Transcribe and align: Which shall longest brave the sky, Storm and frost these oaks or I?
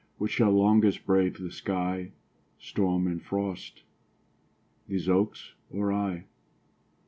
Which 0.17 0.31
shall 0.31 0.51
longest 0.51 1.05
brave 1.05 1.37
the 1.37 1.51
sky, 1.51 2.11
Storm 2.57 3.05
and 3.05 3.21
frost 3.21 3.83
these 4.87 5.07
oaks 5.07 5.53
or 5.69 5.91
I? 5.93 6.25